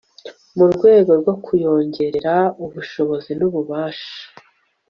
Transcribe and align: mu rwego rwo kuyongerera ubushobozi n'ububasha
mu 0.57 0.65
rwego 0.73 1.11
rwo 1.21 1.33
kuyongerera 1.45 2.35
ubushobozi 2.63 3.31
n'ububasha 3.39 4.15